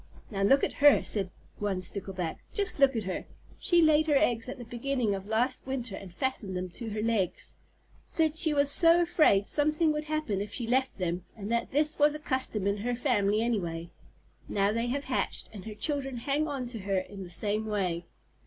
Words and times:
"Now 0.31 0.41
look 0.41 0.63
at 0.63 0.73
her," 0.81 1.03
said 1.03 1.29
one 1.59 1.79
Stickleback. 1.83 2.39
"Just 2.55 2.79
look 2.79 2.95
at 2.95 3.03
her. 3.03 3.25
She 3.59 3.83
laid 3.83 4.07
her 4.07 4.17
eggs 4.17 4.49
at 4.49 4.57
the 4.57 4.65
beginning 4.65 5.13
of 5.13 5.27
last 5.27 5.67
winter 5.67 5.95
and 5.95 6.11
fastened 6.11 6.57
them 6.57 6.69
to 6.69 6.89
her 6.89 7.03
legs. 7.03 7.55
Said 8.03 8.35
she 8.35 8.51
was 8.51 8.71
so 8.71 9.03
afraid 9.03 9.45
something 9.45 9.93
would 9.93 10.05
happen 10.05 10.41
if 10.41 10.51
she 10.51 10.65
left 10.65 10.97
them, 10.97 11.25
and 11.37 11.51
that 11.51 11.69
this 11.69 11.99
was 11.99 12.15
a 12.15 12.19
custom 12.19 12.65
in 12.65 12.77
her 12.77 12.95
family 12.95 13.41
anyway. 13.43 13.91
Now 14.49 14.71
they 14.71 14.87
have 14.87 15.03
hatched, 15.03 15.51
and 15.53 15.65
her 15.65 15.75
children 15.75 16.17
hang 16.17 16.47
on 16.47 16.65
to 16.69 16.79
her 16.79 16.97
in 16.97 17.21
the 17.23 17.29
same 17.29 17.67
way." 17.67 18.05